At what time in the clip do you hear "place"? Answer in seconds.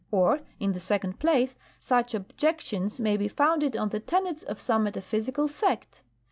1.19-1.55